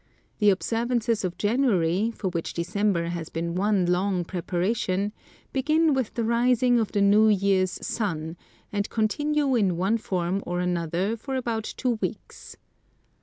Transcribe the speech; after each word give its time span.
The 0.39 0.49
observances 0.49 1.23
of 1.23 1.37
January, 1.37 2.09
for 2.09 2.29
which 2.29 2.55
December 2.55 3.09
has 3.09 3.29
been 3.29 3.53
one 3.53 3.85
long 3.85 4.25
preparation, 4.25 5.13
begin 5.53 5.93
with 5.93 6.15
the 6.15 6.23
rising 6.23 6.79
of 6.79 6.91
the 6.91 7.01
New 7.01 7.29
Year's 7.29 7.73
sun, 7.85 8.35
and 8.71 8.89
continue 8.89 9.53
in 9.55 9.77
one 9.77 9.99
form 9.99 10.41
or 10.43 10.59
another 10.59 11.15
for 11.15 11.35
about 11.35 11.71
two 11.77 11.99
weeks. 12.01 12.57